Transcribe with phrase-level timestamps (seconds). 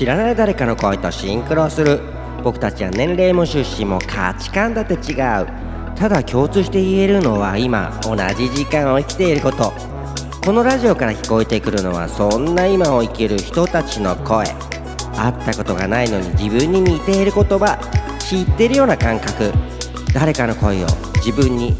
[0.00, 2.00] 知らない誰かの声とシンクロする。
[2.42, 5.46] 僕たちは年齢も出身も価値観だって違う。
[5.94, 9.74] ただ共通して言えるのは今同じ時間を生きていること。
[10.42, 14.46] このラジオから聞こえてくるのはそんな今を生きる人たちの声。
[14.46, 17.78] 会ったことがないのに自分に似ている言葉。
[18.20, 19.52] 知ってるような感覚。
[20.14, 21.76] 誰かの声を自分に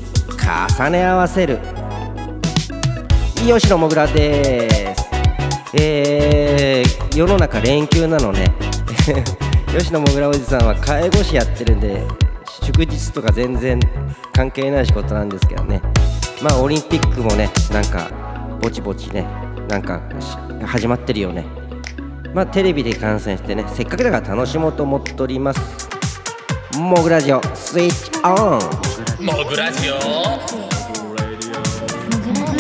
[0.79, 1.59] 重ね合わせる。
[3.37, 5.07] 吉野もぐらです。
[5.73, 8.55] えー、世の中連休なのね。
[9.77, 12.05] 吉野もぐらおじさんは介護士やってるんで
[12.65, 13.79] 祝日とか全然
[14.33, 15.83] 関係ない仕事なんですけどね。
[16.43, 18.09] まあオリンピックもねなんか
[18.61, 19.27] ぼちぼちね
[19.69, 20.01] なんか
[20.65, 21.45] 始まってるよね。
[22.33, 25.61] まあテレビで観戦してねせっかくだから楽しもうと思っております。
[26.77, 29.25] モグラジオスイッチオン。
[29.25, 29.95] モグラジオ。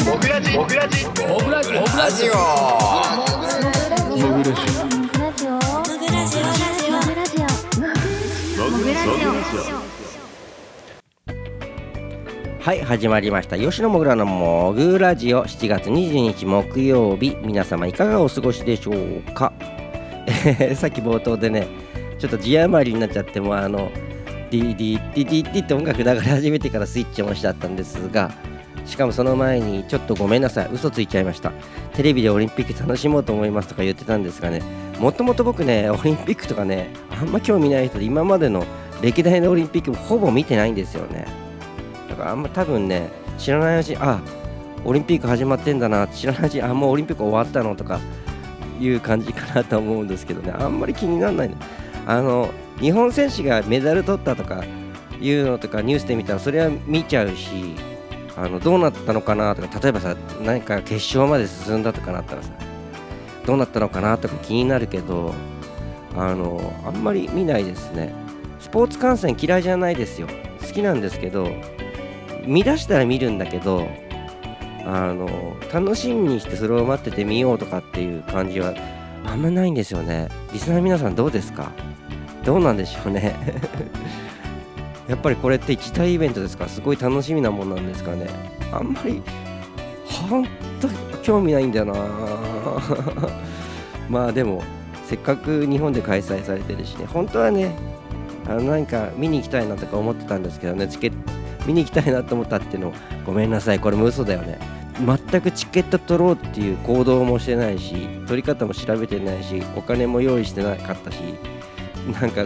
[0.04, 2.28] モグラジモグラジモグラジモグラジ
[3.26, 3.29] オ
[4.40, 4.70] モグラジ
[12.58, 13.58] はい始まりました。
[13.58, 15.44] 吉野もぐらのもぐラジオ。
[15.44, 17.36] 7月22日木曜日。
[17.42, 19.52] 皆様いかがお過ごしでしょうか、
[20.26, 21.66] え ーさっき冒頭でね
[22.18, 23.92] ちょっと字余りになっちゃってもうあの
[24.50, 28.30] ディディディディディって音楽流れ始めてからスイッチオンしちゃったんですが
[28.86, 30.70] しかもその前にちょっとごめんなさい。
[30.72, 31.52] 嘘ついちゃいました。
[31.94, 34.62] テレビでオリンピック楽しもうと思いますとか言ってたんですがね
[34.98, 38.64] もともと僕ねオリンピックとかねあんま興味ない人で今までの
[39.02, 41.26] 歴代のオリンピックもほぼ見てないんですよね。
[42.08, 44.20] だからあんま多分ね知らないうちにあ
[44.84, 48.00] オリンピック始まってんだな知らないうちにあもうオリンピック終わったのとか
[48.80, 50.52] いう感じかなと思うんですけどね。
[50.58, 51.56] あんまり気にならないの。
[52.06, 54.64] あの日本選手がメダル取ったとか
[55.20, 57.74] いうのとかニュースで見たらそれは見ちゃうし
[58.36, 62.50] あのどうなったのかなとか例えばさ何か決勝まで進んだとかなったらさ
[63.44, 65.34] どうなったのかなとか気になるけど
[66.16, 68.14] あのあんまり見ないですね。
[68.60, 70.28] スポーツ観戦嫌いじゃないですよ。
[70.60, 71.48] 好きなんですけど
[72.46, 73.88] 見出したら見るんだけど
[74.86, 78.74] あの楽しみにしてそれを待ってて見ようとかっていう感じは
[79.24, 80.28] あんまないんですよね。
[80.52, 81.70] リスナーの皆さんどうですか？
[82.44, 83.34] どうなんでしょうね。
[85.10, 88.28] やっぱりこれって一大イベントですからすごい楽しみなもんなんですかね。
[88.70, 89.20] あんまり
[90.04, 90.88] ほんと
[91.24, 91.94] 興味ないんだよな。
[94.08, 94.62] まあでも
[95.06, 97.06] せっかく日本で開催されてるしね。
[97.12, 97.74] 本当はね
[98.48, 100.86] あのなんか見に行きたいなとか思ってたんですけどね。
[100.86, 101.16] チケット
[101.66, 102.92] 見に行きたいなと思ったっていうの
[103.26, 103.80] ごめんなさい。
[103.80, 104.60] これも嘘だよね。
[105.04, 111.16] 全くチケット取ろうっていう行動もしてないし取り方も調べてないしお金も用意してなかったし
[112.20, 112.44] なんか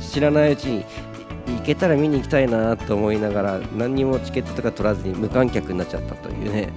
[0.00, 0.84] 知らないうちに
[1.66, 6.70] けたら見に行きたいなと思いながら何にもチケットとか取らずに無観客になっちゃったというね。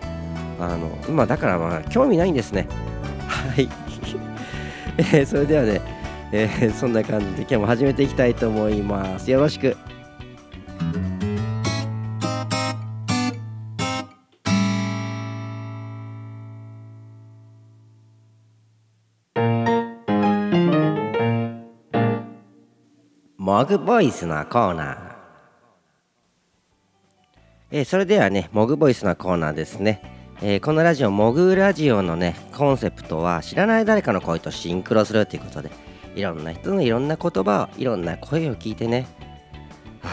[0.59, 2.67] あの今だからまあ興味ないんですね。
[3.27, 3.69] はい、
[4.97, 5.81] えーそれではね、
[6.33, 9.31] えーそんな感じで今日も始めていきたいと思います。
[9.31, 9.77] よろしく。
[23.49, 24.97] モグボイスのコーナー。
[27.71, 30.03] えーそれではね、モグボイスのコーナーですね。
[30.43, 35.71] えーこのラジオ、モグラジオのね、コンセプトは、知らない誰かの声とシンクロするということで、
[36.15, 39.07] いろんな人のいろんな言葉を、いろんな声を聞いてね、
[40.03, 40.09] は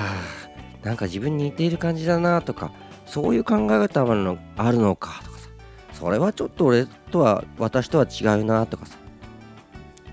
[0.82, 2.72] あ、なんか自分に似ている感じだなとか、
[3.04, 5.48] そういう考え方もあるのかとかさ、
[5.92, 8.96] それはちょっと俺とは、私とは違うなとかさ、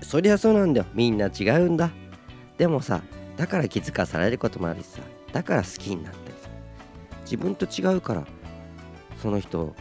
[0.02, 1.90] そりゃそうなんだよ、みんな違うんだ。
[2.58, 3.02] でもさ、
[3.36, 5.00] だから気づかされることもあるしさ、
[5.32, 6.48] だから好きになったりさ、
[7.22, 8.24] 自分と違うから
[9.20, 9.74] その人を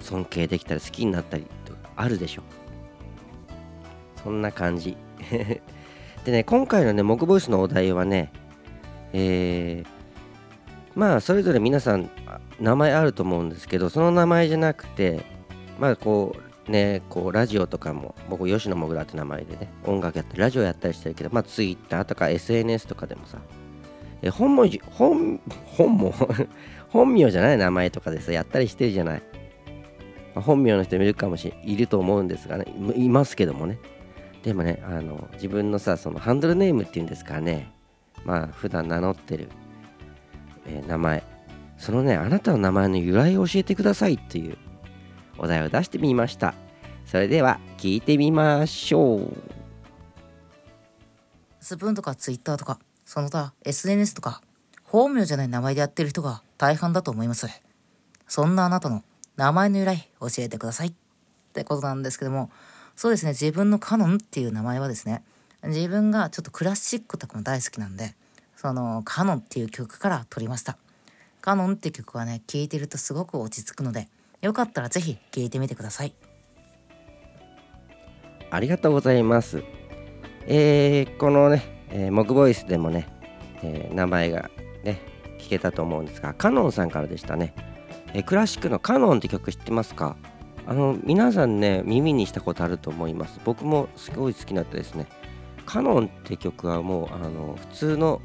[0.00, 2.42] 尊敬できたり好きになったりとあるでしょ。
[4.22, 4.96] そんな感じ。
[6.24, 8.32] でね今回のねモグボイスのお題はね
[9.12, 9.96] えー
[10.96, 12.10] まあそれぞれ皆さん
[12.58, 15.24] 名前あると思うんですけどその名前じゃなくて
[15.78, 23.38] まあこうねこうラジオとかも僕吉野もぐらって名前でね音楽やったりラジオやったりしてるけどまあ Twitter とか SNS とかでもさ
[24.22, 25.40] え本文字本
[25.76, 26.14] 本も
[26.88, 29.22] 本名じゃない名前とかでさやったりしてるじゃない、
[30.34, 32.66] まあ本名の人もいるかもしれいると思うんですがね
[32.96, 33.78] いますけどもね。
[34.42, 37.72] でもねあの自分のさそのハンドルネームっていうんですかね。
[38.24, 39.48] まあ普段名乗ってる、
[40.66, 41.22] えー名前。
[41.76, 44.56] そのねあなたの名前の由来を教えてくださいっていう
[45.38, 46.54] お題を出してみました
[47.04, 49.56] それでは聞いてみましょう
[51.60, 54.40] スプーンとかツイッターとか、その他 SNS とか、
[54.84, 57.48] 本名じゃない名前でやってる人が大半だと思います。
[58.28, 59.02] そんなあなたの
[59.36, 60.88] 名前の由来教えてください。
[60.88, 60.92] っ
[61.54, 62.50] てことなんですけども、
[62.96, 65.22] そうですね自分のカノンっていう名前はですね
[65.64, 68.14] 自分がちょっとクラシックとかも大好きなんで
[68.56, 70.78] そのカノンっていう曲から取りました
[71.42, 74.08] カノンって曲はね聴いてるとすごく落ち着くので
[74.46, 76.14] よかったらぜひ聴いてみてください。
[78.48, 79.64] ありがとうございます。
[80.46, 83.08] えー、このね、えー、モグボイスでもね、
[83.64, 84.48] えー、名前が
[84.84, 85.00] ね
[85.40, 87.54] 聞けたと思うんですがカノンさんからでしたね、
[88.14, 90.16] えクラシックのカノンって曲知ってますか？
[90.64, 93.40] あの皆さんね耳にしたことあると思います。
[93.44, 95.06] 僕もすごい好きだったですね。
[95.64, 98.22] カノンって曲はもうあの普通の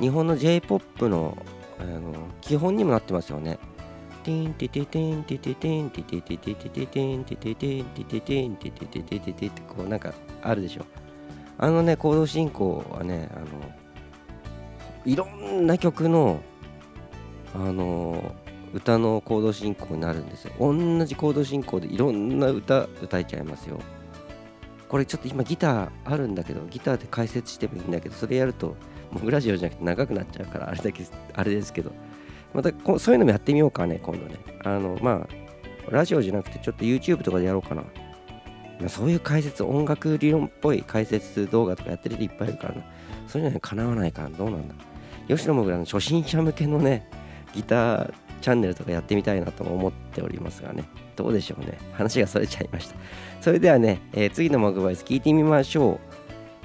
[0.00, 1.36] 日本の J-POP の
[1.78, 3.58] あの基本にもなってますよね。
[4.28, 10.84] ティンテテテンテテテンテテテテテテテンテテテンテテテンテテテテテテってこうなんかあるでしょ。
[11.56, 13.46] あのねコード進行はねあの
[15.06, 16.42] いろんな曲の
[17.54, 18.34] あの
[18.74, 20.52] 歌のコード進行になるんですよ。
[20.60, 20.74] 同
[21.06, 23.80] じコード進行でいろんな歌歌えちゃいますよ。
[24.90, 28.76] これちょっと今ギターあるんだけどギターで解説してもいいんだけどそれやると
[29.10, 31.02] もうラジオじゃなくて長くなっちゃうからあれだけ
[31.32, 31.92] あれですけど
[32.54, 34.36] またこそういうのもやってみようかね今度ね。
[34.64, 37.84] あのまあラジオじゃなくてちょっと YouTube とかでやろうかな。
[38.88, 42.82] そういう解説音楽理論っぽい解説動画とかやってる人いっぱいいるからな
[43.26, 44.74] そういうのにかなわないからどうなんだ。
[45.26, 47.08] 吉野もぐらの初心者向けのね
[47.54, 50.84] ギターチャンネルとかやってみたいなと思っておりますがね。
[51.16, 51.78] どうでしょうね。
[51.92, 52.94] 話がそれちゃいました。
[53.40, 55.98] それではね、えー、次のモグバイス聞いてみましょう。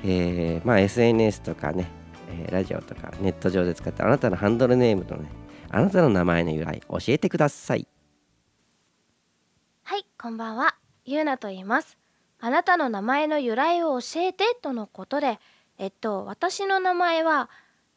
[0.06, 1.88] えー、まあ SNS とかね
[2.34, 5.30] えー、ラジオとかネット上で使ってあなたのハンドルネームとね
[5.76, 7.88] あなたの名前の由来教えてください。
[9.82, 10.76] はいこんばんは。
[11.04, 11.98] ゆうなと言います。
[12.40, 15.40] あなたの名前の由来を教えてとのことで
[15.80, 17.50] えっと私の名前は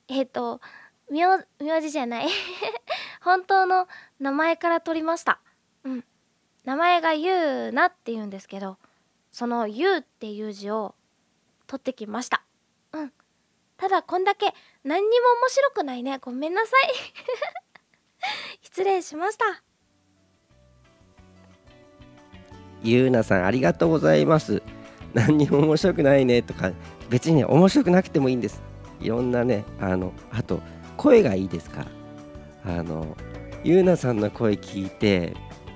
[0.08, 0.62] えっと
[1.10, 1.36] 名
[1.82, 2.28] 字じゃない。
[3.20, 3.88] 本当の
[4.20, 5.38] 名前から取りました。
[5.84, 6.04] うん。
[6.64, 8.78] 名前がゆうなって言うんですけど
[9.32, 10.94] そのゆうっていう字を
[11.66, 12.42] 取ってきました。
[12.92, 13.12] うん。
[13.76, 16.16] ただこんだけ何にも面白くないね。
[16.20, 16.90] ごめんなさい。
[18.76, 19.62] 失礼しました。
[22.82, 24.62] ゆうなさんありがとうございます。
[25.14, 26.72] 何にも面白くないねとか
[27.08, 28.60] 別にね面白くなくてもいいんです。
[29.00, 30.60] いろんなねあのあと
[30.98, 31.86] 声がいいですか
[32.66, 32.78] ら。
[32.78, 33.16] あの
[33.64, 35.34] ゆうなさんの声聞いて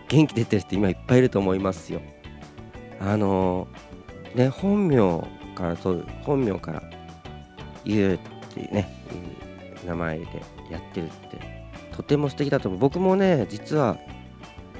[0.08, 2.02] 元気出てる人今いっぱいいると思いますよ。
[3.00, 3.66] あの
[4.34, 6.82] ね本名から取る本名から
[7.82, 8.18] ゆうっ
[8.52, 8.94] ていうね
[9.86, 10.26] 名前で
[10.70, 11.59] やってるって。
[11.92, 12.80] とても素敵だと思う。
[12.80, 13.98] 僕もね実は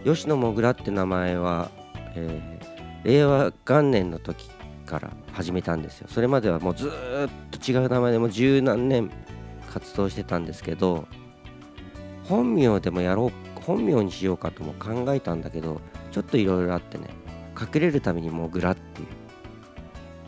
[0.05, 1.71] 吉野もぐらって名前は、
[2.15, 4.51] えー、令和元年の時
[4.87, 6.09] から始めたんですよ。
[6.11, 6.91] それまではもうずっ
[7.51, 9.11] と違う名前でも十何年
[9.73, 11.07] 活動してたんですけど
[12.25, 15.81] 本名でもやろう本名にしようかとも考えたんだけど
[16.11, 17.09] ちょっといろいろあってね
[17.61, 19.09] 隠れるためにもぐらっていう。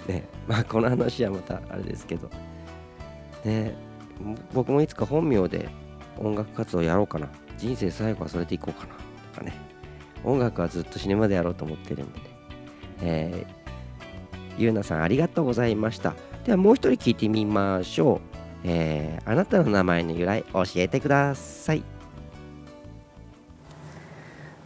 [0.09, 2.29] ねまあこの話はまたあれですけど。
[3.45, 3.75] ね
[4.53, 5.69] 僕もいつか本名で
[6.19, 7.29] 音楽活動やろうかな。
[7.59, 8.95] 人生最後はそれでいこうかな。
[9.33, 9.53] とかね。
[10.25, 12.25] 音楽はずっと死ぬまでやろうと思ってるんでね。
[13.03, 16.15] えー、ゆうなさんありがとうございました。
[16.45, 18.21] ではもう一人聞いてみましょう、
[18.65, 21.83] えー、あなたの名前の由来教えてください。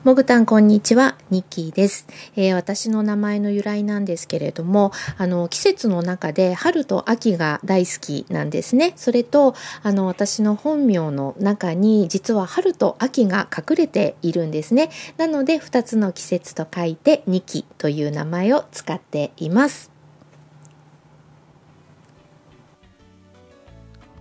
[0.07, 8.93] もぐたんこんにちは、ニッキーです、えー、私の名前の由来なんですけれども、あの季節の中で春と秋が大好きなんですね。
[8.95, 14.91] それとあの私の本名の中に実は春と秋が隠れているんですね。
[15.17, 19.91] なので2つの季節と書いてニキという名前を使っています。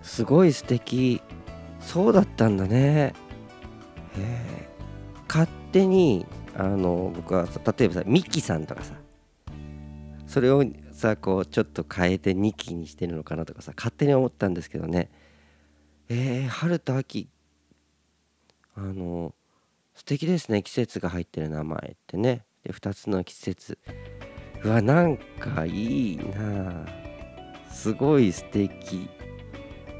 [0.02, 1.22] すごい素敵。
[1.80, 3.14] そうだったんだね。
[4.16, 4.75] へえ。
[5.36, 6.24] 勝手に
[6.56, 7.46] あの僕は
[7.78, 8.94] 例えばさミキさんとかさ
[10.26, 15.10] それをさこうちょっと変えて2期にしてるのかなとかさ勝手に思ったんですけどね。
[16.08, 17.28] えー、春と秋。
[18.76, 19.34] あの
[19.94, 20.62] 素敵ですね。
[20.62, 22.46] 季節が入ってる名前ってね。
[22.64, 23.78] で2つの季節。
[24.64, 26.86] うわなんかいいな
[27.70, 29.10] すごい素敵。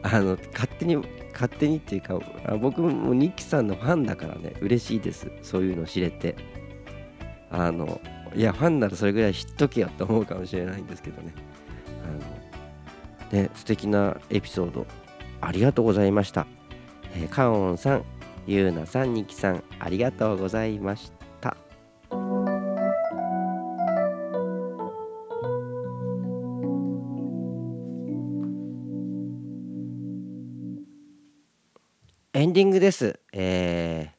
[0.03, 0.97] あの勝手に
[1.37, 5.31] 勝手にっていうかあ僕もニッキさんのファンだからね嬉しいです。
[5.43, 6.35] そういうの知れて。
[7.51, 8.01] あの
[8.35, 11.33] いやファンならそれぐらい知っとけよって思うかもしれないんですけどね。
[13.33, 14.87] あのね素敵なエピソード
[15.41, 16.47] ありがとうございました、
[17.15, 18.05] えー、カオンさん
[18.47, 21.16] ゆうなさんニキさんありがとうございました。
[32.57, 33.21] ディングです。
[33.35, 34.13] え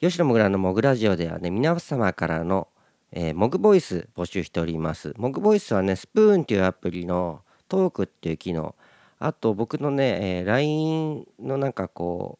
[0.00, 2.68] ー、吉野もぐらのもぐラジオではね、皆様からの、
[3.12, 5.12] えーモグボイス募集しております。
[5.18, 8.74] モグボイスはね、スプーンっていうアプリのトークっていう機能、
[9.18, 12.38] あと僕のね、えー LINE のなんかこ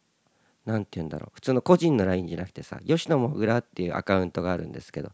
[0.66, 5.12] う、なんて言うんだろう、普通の個人の LINE じゃなくてさ、吉野もぐらっていうアカウントがあるんですけど、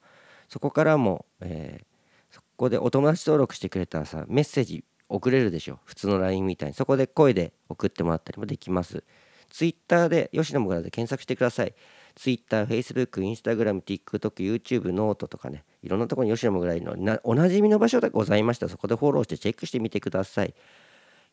[0.49, 1.85] そこからも、えー
[2.31, 6.77] そこでお友達登録してくれたらさ、メッセージ送れるでしょ、普通の LINE みたいに。
[6.77, 9.03] そこで声で送ってもらったりもできます。
[9.51, 11.75] Twitter で吉野もぐらで検索してください。
[12.15, 20.55] Twitter、Facebook、Instagram、TikTok、YouTube、 note とかね、いろんなところに吉野もぐらいのなおなじみの場所でございました、そこでフォローしてチェックしてみてください。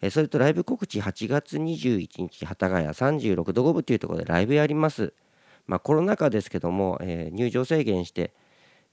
[0.01, 5.13] えそれとライブ告知8月21日、幡ヶ谷36度5分というところでライブやります。
[5.65, 8.33] まあコロナ禍ですけども、えー入場制限して、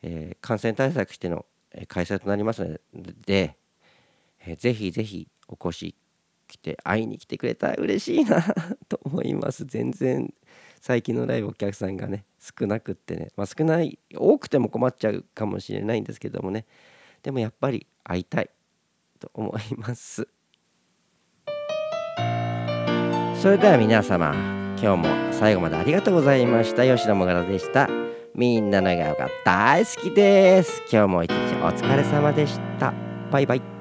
[0.02, 1.44] えー感染対策しての、
[1.88, 3.56] 開催となりますので、
[4.46, 5.94] えーぜひぜひお越し
[6.54, 8.42] 来て会いに来てくれたら嬉しいな
[8.88, 9.64] と思います。
[9.64, 10.32] 全然
[10.80, 16.66] 最近のライブお客さんがね少なくってね、まあ、少ない多くても困っちゃうかもしれないんですけどもね。
[17.22, 18.50] でもやっぱり会いたい
[19.18, 20.28] と思います。
[23.40, 24.32] それでは皆様
[24.80, 26.84] 今日も最後までありがとうございました。
[26.84, 27.88] 吉野もがらでした。
[28.34, 30.82] みんなの笑顔が大好きです。
[30.90, 32.92] 今日も一日お疲れ様でした。
[33.30, 33.73] バイバイ。